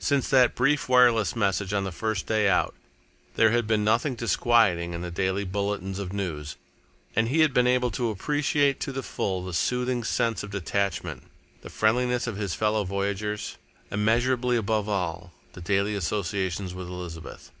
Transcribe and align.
Since 0.00 0.28
that 0.30 0.56
brief 0.56 0.88
wireless 0.88 1.36
message 1.36 1.72
on 1.72 1.84
the 1.84 1.92
first 1.92 2.26
day 2.26 2.48
out, 2.48 2.74
there 3.36 3.52
had 3.52 3.68
been 3.68 3.84
nothing 3.84 4.16
disquieting 4.16 4.92
in 4.94 5.02
the 5.02 5.12
daily 5.12 5.44
bulletins 5.44 6.00
of 6.00 6.12
news, 6.12 6.56
and 7.14 7.28
he 7.28 7.38
had 7.42 7.54
been 7.54 7.68
able 7.68 7.92
to 7.92 8.10
appreciate 8.10 8.80
to 8.80 8.90
the 8.90 9.04
full 9.04 9.44
the 9.44 9.52
soothing 9.54 10.02
sense 10.02 10.42
of 10.42 10.50
detachment, 10.50 11.22
the 11.62 11.70
friendliness 11.70 12.26
of 12.26 12.36
his 12.36 12.52
fellow 12.52 12.82
voyagers, 12.82 13.58
immeasurably 13.92 14.56
above 14.56 14.88
all 14.88 15.30
the 15.52 15.60
daily 15.60 15.94
association 15.94 16.64
with 16.64 16.88
Elizabeth. 16.88 17.52